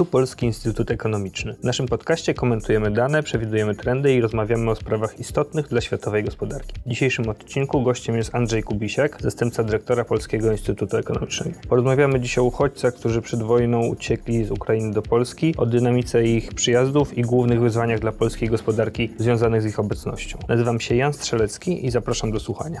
[0.00, 1.54] Tu Polski Instytut Ekonomiczny.
[1.54, 6.74] W naszym podcaście komentujemy dane, przewidujemy trendy i rozmawiamy o sprawach istotnych dla światowej gospodarki.
[6.86, 11.58] W dzisiejszym odcinku gościem jest Andrzej Kubisiak, zastępca dyrektora Polskiego Instytutu Ekonomicznego.
[11.68, 16.54] Porozmawiamy dziś o uchodźcach, którzy przed wojną uciekli z Ukrainy do Polski, o dynamice ich
[16.54, 20.38] przyjazdów i głównych wyzwaniach dla polskiej gospodarki związanych z ich obecnością.
[20.48, 22.80] Nazywam się Jan Strzelecki i zapraszam do słuchania.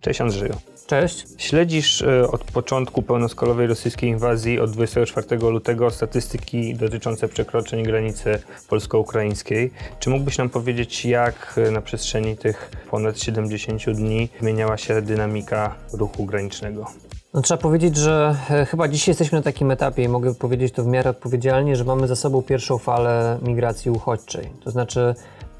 [0.00, 0.69] Cześć Andrzeju.
[0.90, 1.26] Cześć.
[1.38, 8.38] Śledzisz e, od początku pełnoskalowej rosyjskiej inwazji od 24 lutego statystyki dotyczące przekroczeń granicy
[8.68, 9.70] polsko-ukraińskiej.
[9.98, 15.74] Czy mógłbyś nam powiedzieć, jak e, na przestrzeni tych ponad 70 dni zmieniała się dynamika
[15.92, 16.86] ruchu granicznego?
[17.34, 20.84] No, trzeba powiedzieć, że e, chyba dzisiaj jesteśmy na takim etapie i mogę powiedzieć to
[20.84, 24.50] w miarę odpowiedzialnie, że mamy za sobą pierwszą falę migracji uchodźczej.
[24.64, 25.14] To znaczy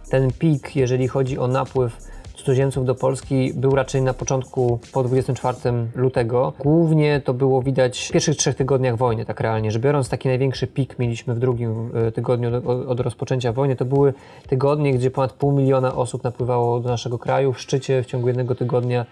[0.08, 5.56] ten pik, jeżeli chodzi o napływ cudzoziemców do Polski był raczej na początku, po 24
[5.94, 6.52] lutego.
[6.58, 10.66] Głównie to było widać w pierwszych trzech tygodniach wojny, tak realnie, że biorąc taki największy
[10.66, 12.50] pik mieliśmy w drugim e, tygodniu
[12.88, 14.14] od rozpoczęcia wojny, to były
[14.48, 17.52] tygodnie, gdzie ponad pół miliona osób napływało do naszego kraju.
[17.52, 19.06] W szczycie w ciągu jednego tygodnia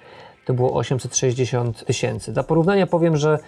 [0.44, 2.32] to było 860 tysięcy.
[2.32, 3.38] Dla porównania powiem, że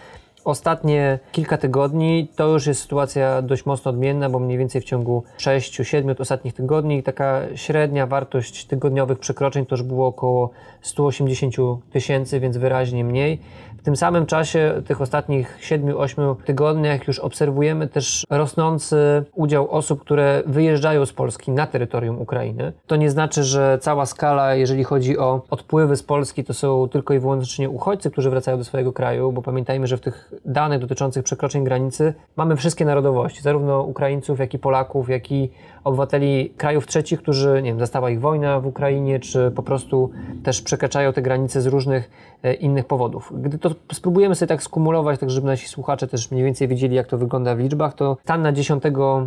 [0.45, 5.23] Ostatnie kilka tygodni to już jest sytuacja dość mocno odmienna, bo mniej więcej w ciągu
[5.39, 10.51] 6-7 ostatnich tygodni taka średnia wartość tygodniowych przekroczeń to już było około
[10.83, 11.55] 180
[11.93, 13.41] tysięcy, więc wyraźnie mniej.
[13.81, 20.43] W tym samym czasie, tych ostatnich 7-8 tygodniach, już obserwujemy też rosnący udział osób, które
[20.47, 22.73] wyjeżdżają z Polski na terytorium Ukrainy.
[22.87, 27.15] To nie znaczy, że cała skala, jeżeli chodzi o odpływy z Polski, to są tylko
[27.15, 31.25] i wyłącznie uchodźcy, którzy wracają do swojego kraju, bo pamiętajmy, że w tych danych dotyczących
[31.25, 35.51] przekroczeń granicy mamy wszystkie narodowości, zarówno Ukraińców, jak i Polaków, jak i
[35.85, 40.11] obywateli krajów trzecich, którzy, nie wiem, zastała ich wojna w Ukrainie, czy po prostu
[40.43, 42.11] też przekraczają te granice z różnych
[42.43, 43.33] e, innych powodów.
[43.37, 47.07] Gdy to spróbujemy sobie tak skumulować, tak żeby nasi słuchacze też mniej więcej wiedzieli, jak
[47.07, 48.83] to wygląda w liczbach, to stan na 10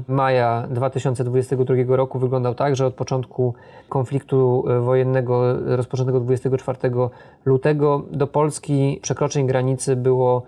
[0.08, 3.54] maja 2022 roku wyglądał tak, że od początku
[3.90, 6.78] konfliktu e, wojennego rozpoczętego 24
[7.46, 10.44] lutego do Polski przekroczeń granicy było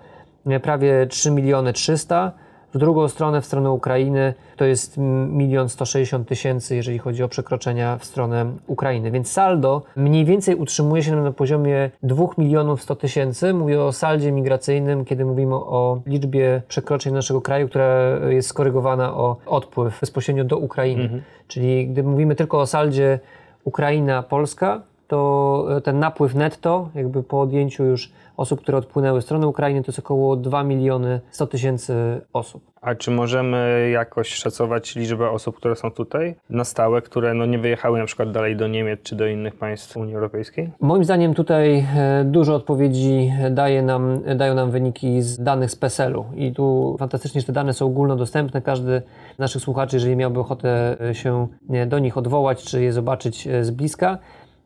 [0.63, 2.31] prawie 3 miliony 300
[2.75, 4.97] w drugą stronę, w stronę Ukrainy, to jest
[5.29, 9.11] milion 160 tysięcy, jeżeli chodzi o przekroczenia w stronę Ukrainy.
[9.11, 13.53] Więc saldo mniej więcej utrzymuje się na poziomie 2 milionów 100 tysięcy.
[13.53, 19.37] Mówię o saldzie migracyjnym, kiedy mówimy o liczbie przekroczeń naszego kraju, która jest skorygowana o
[19.45, 21.03] odpływ bezpośrednio do Ukrainy.
[21.03, 21.21] Mhm.
[21.47, 23.19] Czyli gdy mówimy tylko o saldzie
[23.63, 29.83] Ukraina-Polska, to ten napływ netto, jakby po odjęciu już osób, które odpłynęły w stronę Ukrainy,
[29.83, 32.75] to jest około 2 miliony 100 tysięcy osób.
[32.81, 37.59] A czy możemy jakoś szacować liczbę osób, które są tutaj na stałe, które no nie
[37.59, 40.71] wyjechały na przykład dalej do Niemiec czy do innych państw Unii Europejskiej?
[40.79, 46.25] Moim zdaniem tutaj e, dużo odpowiedzi daje nam, dają nam wyniki z danych z PESEL-u
[46.35, 48.61] i tu fantastycznie, że te dane są ogólnodostępne.
[48.61, 49.01] Każdy
[49.35, 51.47] z naszych słuchaczy, jeżeli miałby ochotę e, się
[51.87, 54.17] do nich odwołać, czy je zobaczyć e, z bliska,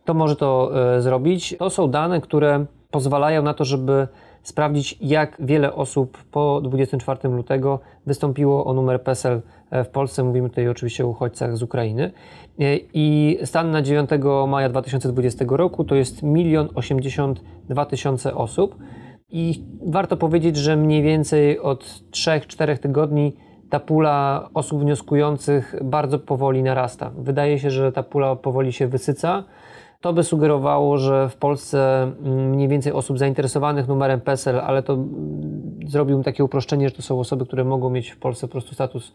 [0.06, 1.56] to może to zrobić.
[1.59, 4.08] To są dane, które pozwalają na to, żeby
[4.44, 9.42] sprawdzić, jak wiele osób po 24 lutego wystąpiło o numer PESEL
[9.72, 10.24] w Polsce.
[10.24, 12.12] Mówimy tutaj oczywiście o uchodźcach z Ukrainy.
[12.94, 14.10] I stan na 9
[14.48, 18.76] maja 2020 roku to jest 1 82 tysiące osób.
[19.30, 23.36] I warto powiedzieć, że mniej więcej od 3-4 tygodni
[23.70, 27.12] ta pula osób wnioskujących bardzo powoli narasta.
[27.18, 29.44] Wydaje się, że ta pula powoli się wysyca.
[30.02, 34.94] To by sugerowało, że w Polsce mm, mniej więcej osób zainteresowanych numerem PESEL, ale to
[34.94, 38.74] mm, zrobiłbym takie uproszczenie, że to są osoby, które mogą mieć w Polsce po prostu
[38.74, 39.14] status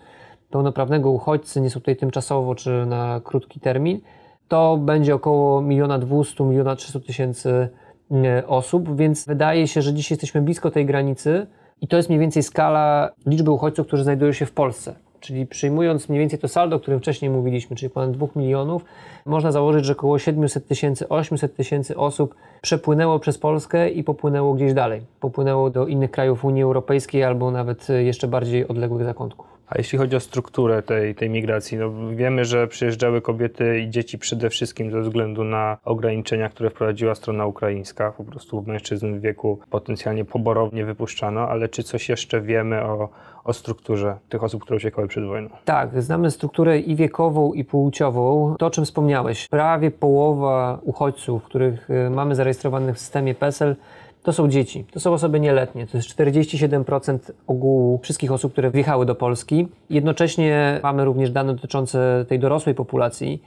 [0.50, 4.00] pełnoprawnego uchodźcy, nie są tutaj tymczasowo czy na krótki termin.
[4.48, 7.68] To będzie około 1 200 1 300 tysięcy
[8.10, 11.46] mm, osób, więc wydaje się, że dzisiaj jesteśmy blisko tej granicy
[11.80, 15.03] i to jest mniej więcej skala liczby uchodźców, którzy znajdują się w Polsce.
[15.24, 18.84] Czyli przyjmując mniej więcej to saldo, o którym wcześniej mówiliśmy, czyli ponad 2 milionów,
[19.26, 24.74] można założyć, że około 700 tysięcy, 800 tysięcy osób przepłynęło przez Polskę i popłynęło gdzieś
[24.74, 25.02] dalej.
[25.20, 29.53] Popłynęło do innych krajów Unii Europejskiej albo nawet jeszcze bardziej odległych zakątków.
[29.68, 34.18] A jeśli chodzi o strukturę tej, tej migracji, no wiemy, że przyjeżdżały kobiety i dzieci
[34.18, 38.12] przede wszystkim ze względu na ograniczenia, które wprowadziła strona ukraińska.
[38.12, 43.08] Po prostu mężczyzn w wieku potencjalnie poborownie wypuszczano, ale czy coś jeszcze wiemy o,
[43.44, 45.48] o strukturze tych osób, które uciekały przed wojną?
[45.64, 48.54] Tak, znamy strukturę i wiekową, i płciową.
[48.58, 53.76] To, o czym wspomniałeś, prawie połowa uchodźców, których y, mamy zarejestrowanych w systemie PESEL,
[54.24, 55.86] to są dzieci, to są osoby nieletnie.
[55.86, 59.68] To jest 47% ogółu wszystkich osób, które wjechały do Polski.
[59.90, 63.42] Jednocześnie mamy również dane dotyczące tej dorosłej populacji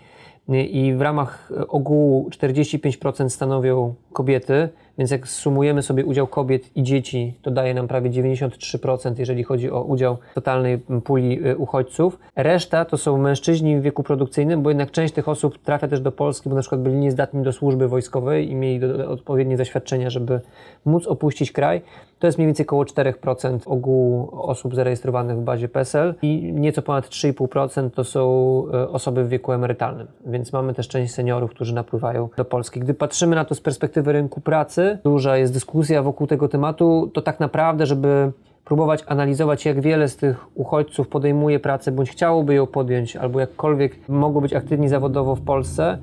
[0.50, 7.33] i w ramach ogółu 45% stanowią kobiety, Więc jak sumujemy sobie udział kobiet i dzieci,
[7.41, 12.19] to daje nam prawie 93%, jeżeli chodzi o udział totalnej puli y, uchodźców.
[12.35, 16.11] Reszta to są mężczyźni w wieku produkcyjnym, bo jednak część tych osób trafia też do
[16.11, 20.39] Polski, bo na przykład byli niezdatni do służby wojskowej i mieli odpowiednie zaświadczenia, żeby
[20.85, 21.81] móc opuścić kraj.
[22.19, 27.07] To jest mniej więcej około 4% ogółu osób zarejestrowanych w bazie PESEL i nieco ponad
[27.07, 30.07] 3,5% to są y, osoby w wieku emerytalnym.
[30.25, 32.79] Więc mamy też część seniorów, którzy napływają do Polski.
[32.79, 37.21] Gdy patrzymy na to z perspektywy rynku pracy, duża jest dyskusja wokół tego tematu, to
[37.21, 38.31] tak naprawdę, żeby
[38.65, 44.09] próbować analizować, jak wiele z tych uchodźców podejmuje pracę, bądź chciałoby ją podjąć, albo jakkolwiek
[44.09, 45.97] mogło być aktywni zawodowo w Polsce,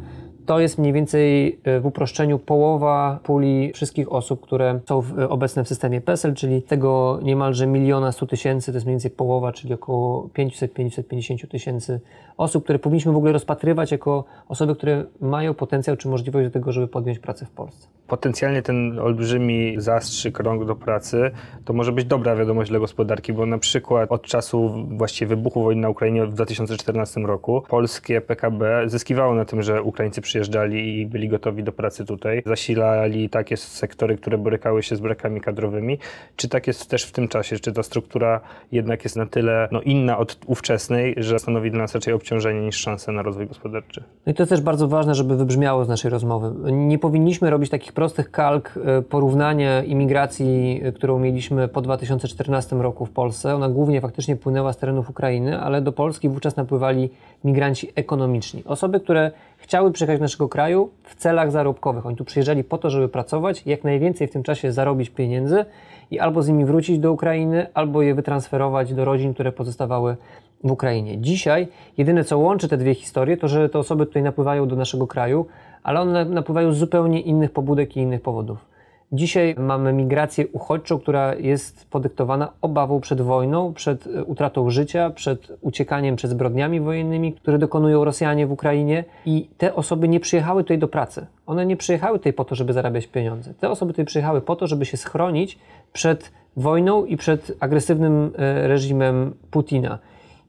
[0.46, 5.28] to jest mniej więcej e, w uproszczeniu połowa puli wszystkich osób, które są w, e,
[5.28, 9.52] obecne w systemie PESEL, czyli tego niemalże miliona stu tysięcy, to jest mniej więcej połowa,
[9.52, 12.00] czyli około 500-550 tysięcy
[12.36, 16.72] osób, które powinniśmy w ogóle rozpatrywać jako osoby, które mają potencjał czy możliwość do tego,
[16.72, 17.88] żeby podjąć pracę w Polsce.
[18.06, 21.30] Potencjalnie ten olbrzymi zastrzyk rąk do pracy
[21.64, 25.82] to może być dobra wiadomość dla gospodarki, bo na przykład od czasu właściwie wybuchu wojny
[25.82, 31.28] na Ukrainie w 2014 roku polskie PKB zyskiwało na tym, że Ukraińcy przyjeżdżali i byli
[31.28, 32.42] gotowi do pracy tutaj.
[32.46, 35.98] Zasilali takie sektory, które borykały się z brakami kadrowymi.
[36.36, 37.58] Czy tak jest też w tym czasie?
[37.58, 38.40] Czy ta struktura
[38.72, 42.76] jednak jest na tyle no, inna od ówczesnej, że stanowi dla nas raczej obciążenie niż
[42.76, 44.02] szanse na rozwój gospodarczy?
[44.26, 46.72] No i to jest też bardzo ważne, żeby wybrzmiało z naszej rozmowy.
[46.72, 53.06] Nie powinniśmy robić takich prostych kalk e, porównania imigracji, e, którą mieliśmy po 2014 roku
[53.06, 53.54] w Polsce.
[53.54, 57.10] Ona głównie faktycznie płynęła z terenów Ukrainy, ale do Polski wówczas napływali
[57.44, 58.62] migranci ekonomiczni.
[58.64, 59.30] Osoby, które
[59.64, 62.06] chciały przyjechać do naszego kraju w celach zarobkowych.
[62.06, 65.64] Oni tu przyjeżdżali po to, żeby pracować, jak najwięcej w tym czasie zarobić pieniędzy
[66.10, 70.16] i albo z nimi wrócić do Ukrainy, albo je wytransferować do rodzin, które pozostawały
[70.64, 71.18] w Ukrainie.
[71.18, 71.68] Dzisiaj
[71.98, 75.46] jedyne, co łączy te dwie historie, to że te osoby tutaj napływają do naszego kraju,
[75.82, 78.73] ale one napływają z zupełnie innych pobudek i innych powodów.
[79.14, 85.52] Dzisiaj mamy migrację uchodźczą, która jest podyktowana obawą przed wojną, przed e, utratą życia, przed
[85.60, 89.04] uciekaniem przed zbrodniami wojennymi, które dokonują Rosjanie w Ukrainie.
[89.26, 91.26] I te osoby nie przyjechały tutaj do pracy.
[91.46, 93.54] One nie przyjechały tutaj po to, żeby zarabiać pieniądze.
[93.54, 95.58] Te osoby tutaj przyjechały po to, żeby się schronić
[95.92, 99.98] przed wojną i przed agresywnym e, reżimem Putina.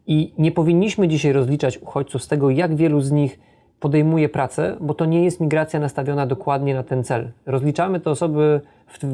[0.08, 3.40] I nie powinniśmy dzisiaj rozliczać uchodźców z tego, jak wielu z nich
[3.80, 7.32] podejmuje pracę, bo to nie jest migracja nastawiona dokładnie na ten cel.
[7.46, 8.62] Rozliczamy te osoby,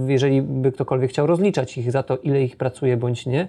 [0.07, 3.47] jeżeli by ktokolwiek chciał rozliczać ich za to, ile ich pracuje bądź nie,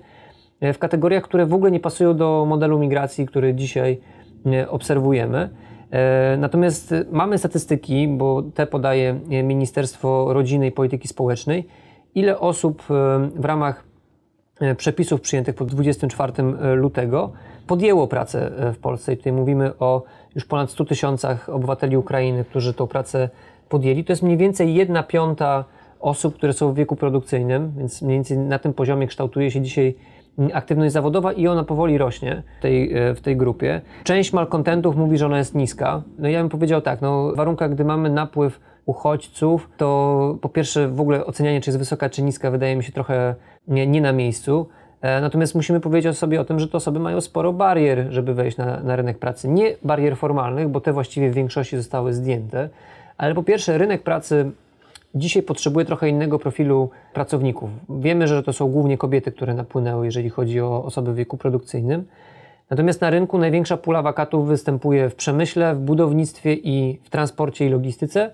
[0.62, 4.00] w kategoriach, które w ogóle nie pasują do modelu migracji, który dzisiaj
[4.46, 5.50] e, obserwujemy.
[5.90, 11.66] E, natomiast mamy statystyki, bo te podaje Ministerstwo Rodziny i Polityki Społecznej,
[12.14, 12.94] ile osób e,
[13.36, 13.84] w ramach
[14.76, 16.32] przepisów przyjętych po 24
[16.74, 17.32] lutego
[17.66, 19.12] podjęło pracę w Polsce.
[19.12, 20.02] I tutaj mówimy o
[20.34, 23.28] już ponad 100 tysiącach obywateli Ukrainy, którzy tą pracę
[23.68, 24.04] podjęli.
[24.04, 25.64] To jest mniej więcej jedna piąta
[26.00, 29.94] osób, które są w wieku produkcyjnym, więc mniej więcej na tym poziomie kształtuje się dzisiaj
[30.52, 33.80] aktywność zawodowa i ona powoli rośnie w tej, w tej grupie.
[34.04, 36.02] Część malkontentów mówi, że ona jest niska.
[36.18, 40.88] No ja bym powiedział tak, no w warunkach, gdy mamy napływ uchodźców, to po pierwsze
[40.88, 43.34] w ogóle ocenianie, czy jest wysoka, czy niska, wydaje mi się trochę
[43.68, 44.68] nie, nie na miejscu.
[45.02, 48.56] E, natomiast musimy powiedzieć sobie o tym, że te osoby mają sporo barier, żeby wejść
[48.56, 49.48] na, na rynek pracy.
[49.48, 52.68] Nie barier formalnych, bo te właściwie w większości zostały zdjęte,
[53.18, 54.50] ale po pierwsze, rynek pracy
[55.14, 57.70] dzisiaj potrzebuje trochę innego profilu pracowników.
[57.88, 62.04] Wiemy, że to są głównie kobiety, które napłynęły, jeżeli chodzi o osoby w wieku produkcyjnym.
[62.70, 67.68] Natomiast na rynku największa pula wakatów występuje w przemyśle, w budownictwie i w transporcie i
[67.68, 68.30] logistyce.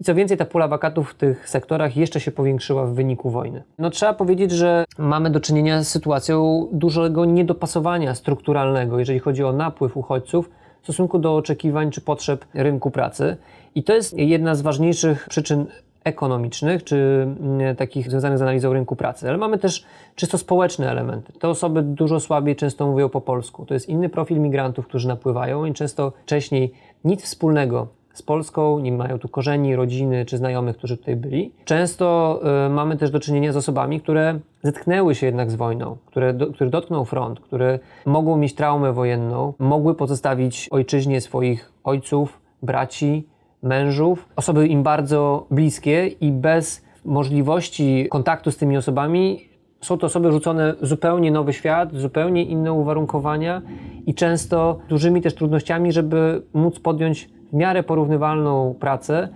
[0.00, 3.62] I co więcej, ta pula wakatów w tych sektorach jeszcze się powiększyła w wyniku wojny.
[3.78, 9.52] No trzeba powiedzieć, że mamy do czynienia z sytuacją dużego niedopasowania strukturalnego, jeżeli chodzi o
[9.52, 13.36] napływ uchodźców w stosunku do oczekiwań czy potrzeb rynku pracy.
[13.74, 15.66] I to jest jedna z ważniejszych przyczyn
[16.04, 19.84] ekonomicznych, czy mm, takich związanych z analizą rynku pracy, ale mamy też
[20.14, 21.32] czysto społeczne elementy.
[21.32, 23.66] Te osoby dużo słabiej często mówią po polsku.
[23.66, 26.72] To jest inny profil migrantów, którzy napływają i często wcześniej
[27.04, 31.52] nic wspólnego z Polską, nie mają tu korzeni, rodziny czy znajomych, którzy tutaj byli.
[31.64, 36.34] Często y, mamy też do czynienia z osobami, które zetknęły się jednak z wojną, które,
[36.34, 43.28] do, które dotknął front, które mogą mieć traumę wojenną, mogły pozostawić ojczyźnie swoich ojców, braci,
[43.62, 49.48] mężów, osoby im bardzo bliskie i bez możliwości kontaktu z tymi osobami
[49.84, 53.62] są to osoby rzucone w zupełnie nowy świat, zupełnie inne uwarunkowania
[54.06, 59.28] i często dużymi też trudnościami, żeby móc podjąć w miarę porównywalną pracę,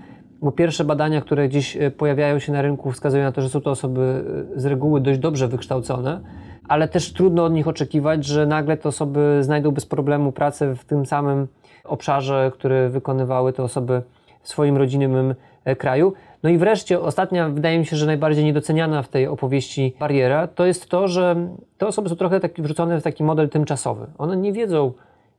[0.43, 3.61] bo pierwsze badania, które gdzieś e, pojawiają się na rynku, wskazują na to, że są
[3.61, 4.25] to osoby
[4.57, 6.21] e, z reguły dość dobrze wykształcone,
[6.69, 10.85] ale też trudno od nich oczekiwać, że nagle te osoby znajdą bez problemu pracę w
[10.85, 11.47] tym samym
[11.85, 14.03] obszarze, który wykonywały te osoby
[14.43, 15.35] w swoim rodzinnym
[15.65, 16.13] e, kraju.
[16.43, 20.67] No i wreszcie ostatnia, wydaje mi się, że najbardziej niedoceniana w tej opowieści bariera, to
[20.67, 21.37] jest to, że
[21.79, 24.07] te osoby są trochę tak wrzucone w taki model tymczasowy.
[24.19, 24.93] One nie wiedzą,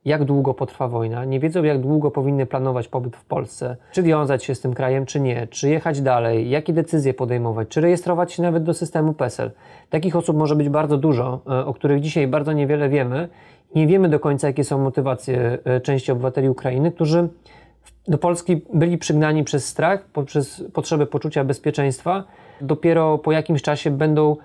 [0.06, 4.44] jak długo potrwa wojna, nie wiedzą, jak długo powinny planować pobyt w Polsce, czy wiązać
[4.44, 8.44] się z tym krajem, czy nie, czy jechać dalej, jakie decyzje podejmować, czy rejestrować się
[8.44, 9.52] nawet do systemu PESEL.
[9.90, 13.30] Takich osób może być bardzo dużo, e, o których dzisiaj bardzo niewiele wiemy.
[13.76, 17.30] Nie wiemy do końca, jakie są motywacje e, części obywateli Ukrainy, którzy
[18.08, 22.24] do Polski byli przygnani przez strach, przez potrzebę poczucia bezpieczeństwa.
[22.62, 24.36] Dopiero po jakimś czasie będą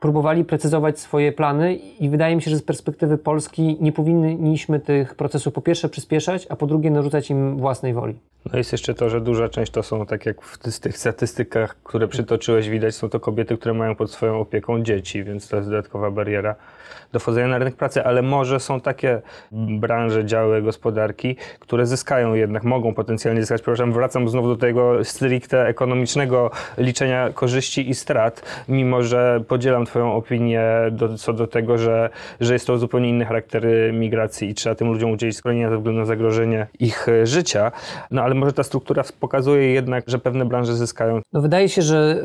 [0.00, 5.14] próbowali precyzować swoje plany i wydaje mi się, że z perspektywy Polski nie powinniśmy tych
[5.14, 8.14] procesów po pierwsze przyspieszać, a po drugie narzucać im własnej woli.
[8.52, 12.08] No jest jeszcze to, że duża część to są, tak jak w tych statystykach, które
[12.08, 16.10] przytoczyłeś, widać, są to kobiety, które mają pod swoją opieką dzieci, więc to jest dodatkowa
[16.10, 16.54] bariera
[17.12, 19.20] do wchodzenia na rynek pracy, ale może są takie
[19.52, 23.62] branże, działy gospodarki, które zyskają jednak, mogą potencjalnie zyskać.
[23.62, 30.14] Przepraszam, wracam znowu do tego stricte ekonomicznego liczenia korzyści i strat, mimo że podzielam Twoją
[30.14, 32.10] opinię do, co do tego, że,
[32.40, 36.00] że jest to zupełnie inny charakter migracji i trzeba tym ludziom udzielić schronienia ze względu
[36.00, 37.72] na zagrożenie ich życia.
[38.10, 41.20] No ale może ta struktura pokazuje jednak, że pewne branże zyskają.
[41.32, 42.22] No wydaje się, że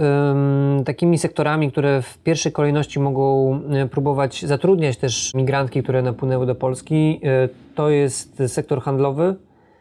[0.85, 6.55] takimi sektorami, które w pierwszej kolejności mogą e, próbować zatrudniać też migrantki, które napłynęły do
[6.55, 9.35] Polski, e, to jest sektor handlowy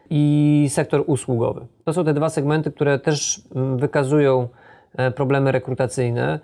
[0.09, 1.65] i sektor usługowy.
[1.83, 3.41] To są te dwa segmenty, które też
[3.75, 4.47] wykazują
[4.97, 6.39] e, problemy rekrutacyjne.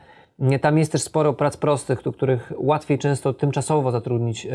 [0.61, 4.47] Tam jest też sporo prac prostych, do których łatwiej często tymczasowo zatrudnić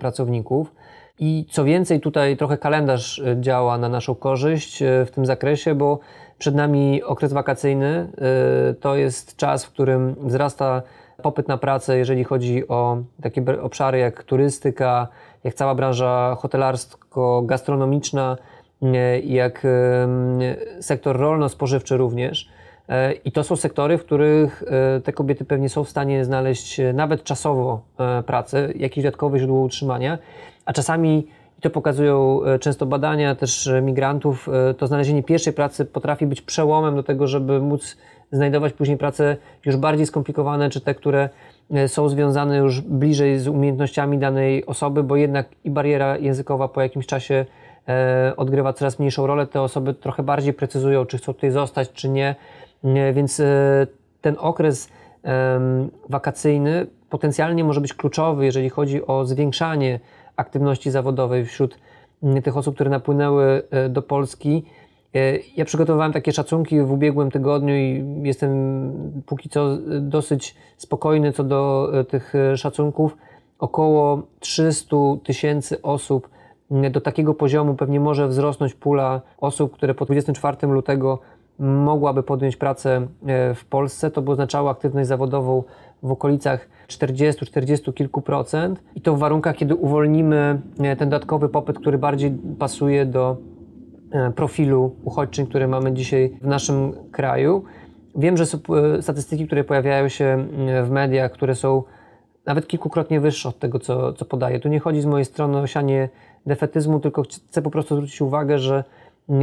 [0.00, 0.74] pracowników.
[1.18, 5.74] I co więcej, tutaj trochę kalendarz e, działa na naszą korzyść e, w tym zakresie,
[5.74, 5.98] bo
[6.38, 8.12] przed nami okres wakacyjny.
[8.70, 10.82] E, to jest czas, w którym wzrasta
[11.22, 15.08] popyt na pracę, jeżeli chodzi o takie obszary jak turystyka,
[15.44, 18.36] jak cała branża hotelarsko-gastronomiczna,
[19.24, 19.66] jak
[20.80, 22.48] sektor rolno-spożywczy również.
[23.24, 24.62] I to są sektory, w których
[25.04, 27.80] te kobiety pewnie są w stanie znaleźć nawet czasowo
[28.26, 30.18] pracę, jakieś dodatkowe źródło utrzymania.
[30.66, 31.26] A czasami,
[31.58, 36.26] i to pokazują e, często badania też e, migrantów, e, to znalezienie pierwszej pracy potrafi
[36.26, 37.96] być przełomem do tego, żeby móc
[38.32, 41.28] znajdować później prace już bardziej skomplikowane, czy te, które
[41.86, 47.06] są związane już bliżej z umiejętnościami danej osoby, bo jednak i bariera językowa po jakimś
[47.06, 47.46] czasie
[48.36, 49.46] odgrywa coraz mniejszą rolę.
[49.46, 52.34] Te osoby trochę bardziej precyzują, czy chcą tutaj zostać, czy nie.
[53.12, 53.42] Więc
[54.20, 54.88] ten okres
[56.08, 60.00] wakacyjny potencjalnie może być kluczowy, jeżeli chodzi o zwiększanie
[60.36, 61.78] aktywności zawodowej wśród
[62.22, 64.64] mm, tych osób, które napłynęły e, do Polski.
[65.14, 68.92] E, ja przygotowałem takie szacunki w ubiegłym tygodniu i jestem
[69.26, 73.16] póki co dosyć spokojny co do e, tych szacunków.
[73.58, 76.28] Około 300 tysięcy osób
[76.70, 81.18] mm, do takiego poziomu pewnie może wzrosnąć pula osób, które po 24 lutego
[81.58, 83.06] mogłaby podjąć pracę
[83.54, 84.10] w Polsce.
[84.10, 85.62] To by oznaczało aktywność zawodową
[86.02, 91.78] w okolicach 40-40 kilku procent i to w warunkach, kiedy uwolnimy e, ten dodatkowy popyt,
[91.78, 93.36] który bardziej pasuje do
[94.10, 97.64] e, profilu uchodźczym, który mamy dzisiaj w naszym kraju.
[98.16, 98.58] Wiem, że są
[98.98, 100.46] e, statystyki, które pojawiają się
[100.84, 101.82] w mediach, które są
[102.46, 104.60] nawet kilkukrotnie wyższe od tego, co, co podaję.
[104.60, 106.08] Tu nie chodzi z mojej strony o sianie
[106.46, 108.84] defetyzmu, tylko chcę po prostu zwrócić uwagę, że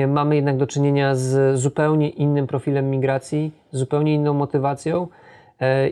[0.08, 5.08] mamy jednak do czynienia z zupełnie innym profilem migracji, zupełnie inną motywacją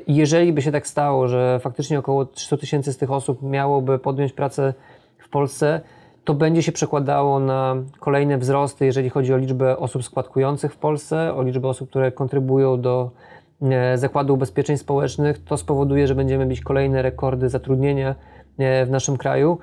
[0.08, 4.00] I jeżeli by się tak stało, że faktycznie około 300 tysięcy z tych osób miałoby
[4.00, 4.74] podjąć pracę
[5.18, 5.82] w Polsce,
[6.24, 11.34] to będzie się przekładało na kolejne wzrosty, jeżeli chodzi o liczbę osób składkujących w Polsce,
[11.34, 13.12] o liczbę osób, które kontrybują do
[13.62, 15.44] e, Zakładu Ubezpieczeń Społecznych.
[15.44, 18.16] To spowoduje, że będziemy mieć kolejne rekordy zatrudnienia
[18.58, 19.58] e, w naszym kraju.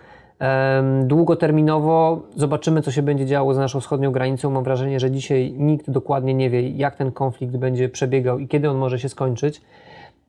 [1.05, 4.51] Długoterminowo zobaczymy, co się będzie działo za naszą wschodnią granicą.
[4.51, 8.71] Mam wrażenie, że dzisiaj nikt dokładnie nie wie, jak ten konflikt będzie przebiegał i kiedy
[8.71, 9.61] on może się skończyć.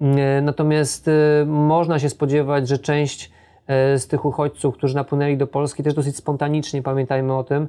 [0.01, 3.31] E, natomiast e, można się spodziewać, że część
[3.67, 7.67] e, z tych uchodźców, którzy napłynęli do Polski, też dosyć spontanicznie, pamiętajmy o tym,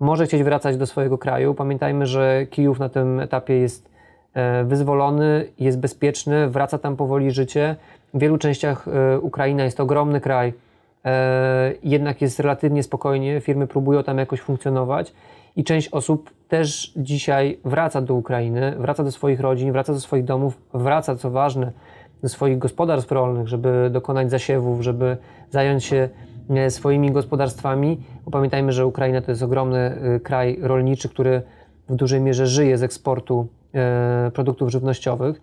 [0.00, 1.54] może chcieć wracać do swojego kraju.
[1.54, 3.92] Pamiętajmy, że Kijów na tym etapie jest
[4.64, 7.76] wyzwolony, jest bezpieczny, wraca tam powoli życie.
[8.14, 8.86] W wielu częściach
[9.20, 10.52] Ukraina jest to ogromny kraj,
[11.82, 15.12] jednak jest relatywnie spokojnie, firmy próbują tam jakoś funkcjonować
[15.56, 20.24] i część osób też dzisiaj wraca do Ukrainy, wraca do swoich rodzin, wraca do swoich
[20.24, 21.72] domów, wraca, co ważne,
[22.22, 25.16] do swoich gospodarstw rolnych, żeby dokonać zasiewów, żeby
[25.50, 26.08] zająć się
[26.50, 28.00] e, swoimi gospodarstwami.
[28.24, 31.42] Bo pamiętajmy, że Ukraina to jest ogromny e, kraj rolniczy, który
[31.88, 35.40] w dużej mierze żyje z eksportu e, produktów żywnościowych.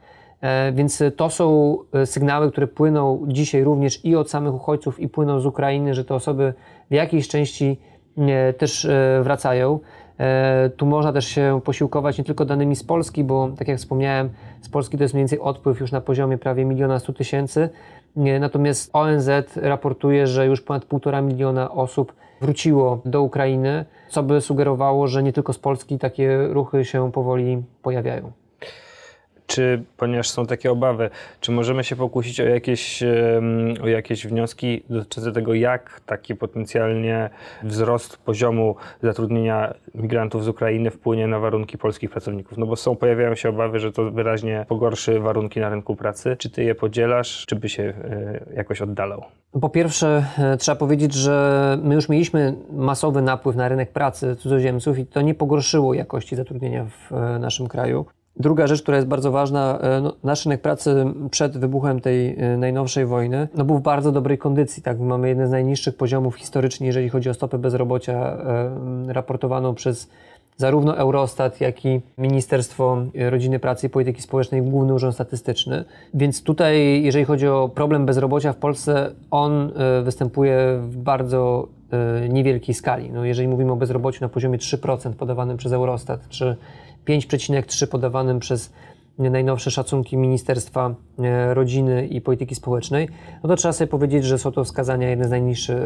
[0.73, 5.45] Więc to są sygnały, które płyną dzisiaj również i od samych uchodźców, i płyną z
[5.45, 6.53] Ukrainy, że te osoby
[6.91, 7.79] w jakiejś części
[8.57, 8.87] też
[9.21, 9.79] wracają.
[10.19, 14.29] E, tu można też się posiłkować nie tylko danymi z Polski, bo tak jak wspomniałem,
[14.61, 17.69] z Polski to jest mniej więcej odpływ już na poziomie prawie miliona stu tysięcy.
[18.17, 24.41] E, natomiast ONZ raportuje, że już ponad półtora miliona osób wróciło do Ukrainy, co by
[24.41, 28.31] sugerowało, że nie tylko z Polski takie ruchy się powoli pojawiają.
[29.49, 31.09] Czy, ponieważ są takie obawy,
[31.41, 33.03] czy możemy się pokusić o jakieś,
[33.83, 37.29] o jakieś wnioski dotyczące tego, jak taki potencjalnie
[37.63, 42.57] wzrost poziomu zatrudnienia migrantów z Ukrainy wpłynie na warunki polskich pracowników?
[42.57, 46.35] No bo są, pojawiają się obawy, że to wyraźnie pogorszy warunki na rynku pracy.
[46.39, 49.23] Czy ty je podzielasz, czy by się e, jakoś oddalał?
[49.61, 54.99] Po pierwsze, e, trzeba powiedzieć, że my już mieliśmy masowy napływ na rynek pracy cudzoziemców
[54.99, 58.05] i to nie pogorszyło jakości zatrudnienia w e, naszym kraju.
[58.39, 62.57] Druga rzecz, która jest bardzo ważna, e, no, nasz rynek pracy przed wybuchem tej e,
[62.57, 64.83] najnowszej wojny no, był w bardzo dobrej kondycji.
[64.83, 64.99] Tak?
[64.99, 70.09] Mamy jeden z najniższych poziomów historycznie, jeżeli chodzi o stopę bezrobocia e, raportowaną przez
[70.57, 72.97] zarówno Eurostat, jak i Ministerstwo
[73.29, 75.85] Rodziny, Pracy i Polityki Społecznej, Główny Urząd Statystyczny.
[76.13, 79.71] Więc tutaj, jeżeli chodzi o problem bezrobocia w Polsce, on
[80.03, 81.67] występuje w bardzo
[82.29, 83.11] niewielkiej skali.
[83.11, 86.55] No, jeżeli mówimy o bezrobociu na poziomie 3% podawanym przez Eurostat, czy
[87.05, 88.73] 5,3 podawanym przez
[89.19, 93.09] najnowsze szacunki Ministerstwa e, Rodziny i Polityki Społecznej,
[93.43, 95.77] no to trzeba sobie powiedzieć, że są to wskazania jedne z najniższych,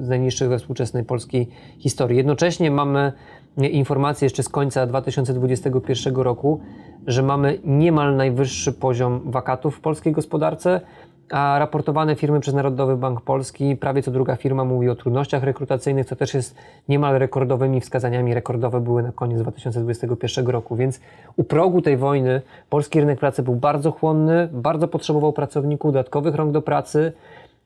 [0.00, 1.48] z najniższych we współczesnej polskiej
[1.78, 2.16] historii.
[2.16, 3.12] Jednocześnie mamy
[3.56, 6.60] informacje jeszcze z końca 2021 roku,
[7.06, 10.80] że mamy niemal najwyższy poziom wakatów w polskiej gospodarce,
[11.30, 16.06] a raportowane firmy przez Narodowy Bank Polski, prawie co druga firma mówi o trudnościach rekrutacyjnych,
[16.06, 16.56] co też jest
[16.88, 18.34] niemal rekordowymi wskazaniami.
[18.34, 21.00] Rekordowe były na koniec 2021 roku, więc
[21.36, 26.52] u progu tej wojny polski rynek pracy był bardzo chłonny, bardzo potrzebował pracowników, dodatkowych rąk
[26.52, 27.12] do pracy.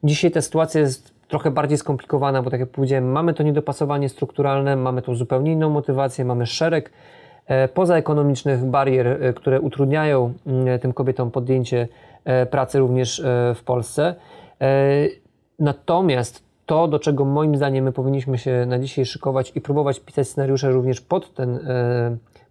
[0.04, 4.76] Dzisiaj ta sytuacja jest trochę bardziej skomplikowana, bo tak jak powiedziałem, mamy to niedopasowanie strukturalne,
[4.76, 6.90] mamy tą zupełnie inną motywację, mamy szereg
[7.46, 12.13] e, pozaekonomicznych barier, e, które utrudniają mm, tym kobietom podjęcie E,
[12.50, 14.14] pracy również e, w Polsce.
[14.60, 14.66] E,
[15.58, 20.28] natomiast to, do czego moim zdaniem my powinniśmy się na dzisiaj szykować i próbować pisać
[20.28, 21.60] scenariusze również pod ten,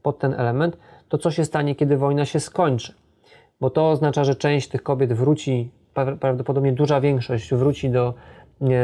[0.04, 0.78] pod ten element,
[1.10, 2.94] to co się stanie, kiedy wojna się skończy.
[3.62, 5.72] Bo to oznacza, że część tych kobiet wróci,
[6.20, 8.14] prawdopodobnie duża większość wróci do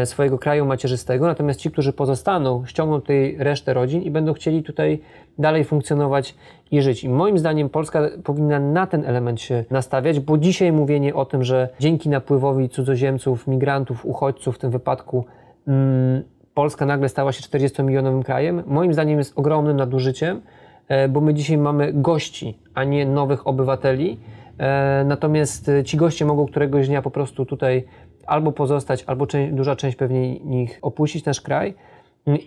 [0.05, 4.99] swojego kraju macierzystego, natomiast ci, którzy pozostaną, ściągną tutaj resztę rodzin i będą chcieli tutaj
[5.37, 6.35] dalej funkcjonować
[6.71, 7.03] i żyć.
[7.03, 11.43] I moim zdaniem Polska powinna na ten element się nastawiać, bo dzisiaj mówienie o tym,
[11.43, 15.25] że dzięki napływowi cudzoziemców, migrantów, uchodźców w tym wypadku
[15.67, 20.41] mm, Polska nagle stała się 40-milionowym krajem, moim zdaniem jest ogromnym nadużyciem,
[20.87, 24.19] e, bo my dzisiaj mamy gości, a nie nowych obywateli.
[24.57, 27.85] E, natomiast ci goście mogą któregoś dnia po prostu tutaj
[28.25, 31.73] albo pozostać, albo część, duża część pewnie nich opuścić nasz kraj.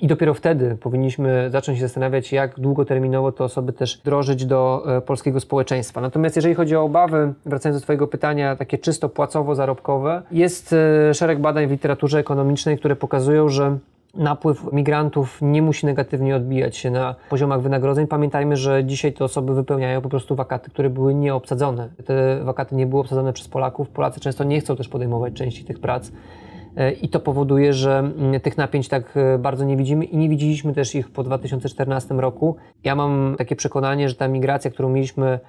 [0.00, 5.00] I dopiero wtedy powinniśmy zacząć się zastanawiać, jak długoterminowo te osoby też wdrożyć do e,
[5.00, 6.00] polskiego społeczeństwa.
[6.00, 10.74] Natomiast jeżeli chodzi o obawy, wracając do Twojego pytania, takie czysto płacowo-zarobkowe, jest
[11.10, 13.78] e, szereg badań w literaturze ekonomicznej, które pokazują, że
[14.14, 18.06] napływ migrantów nie musi negatywnie odbijać się na poziomach wynagrodzeń.
[18.06, 21.88] Pamiętajmy, że dzisiaj te osoby wypełniają po prostu wakaty, które były nieobsadzone.
[22.04, 23.88] Te wakaty nie były obsadzone przez Polaków.
[23.88, 26.10] Polacy często nie chcą też podejmować części tych prac.
[26.76, 30.28] E, I to powoduje, że mm, tych napięć tak e, bardzo nie widzimy i nie
[30.28, 32.56] widzieliśmy też ich po 2014 roku.
[32.84, 35.40] Ja mam takie przekonanie, że ta migracja, którą mieliśmy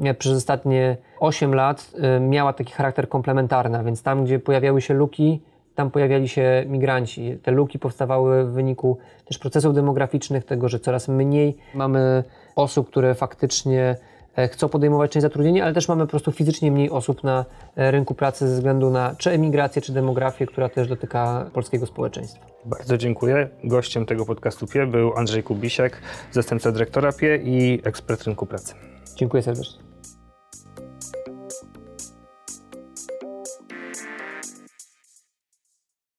[0.00, 5.40] e, przez ostatnie 8 lat, miała taki charakter komplementarny, więc tam, gdzie pojawiały się luki,
[5.80, 7.38] tam pojawiali się migranci.
[7.42, 12.24] Te luki powstawały w wyniku też procesów demograficznych, tego, że coraz mniej mamy
[12.56, 13.96] osób, które faktycznie
[14.36, 17.44] e, chcą podejmować część zatrudnienia, ale też mamy po prostu fizycznie mniej osób na
[17.76, 22.46] e, rynku pracy ze względu na czy emigrację, czy demografię, która też dotyka polskiego społeczeństwa.
[22.64, 23.48] Bardzo dziękuję.
[23.64, 26.00] Gościem tego podcastu PIE był Andrzej Kubisiak,
[26.32, 28.74] zastępca dyrektora PIE i ekspert rynku pracy.
[29.16, 29.89] Dziękuję serdecznie.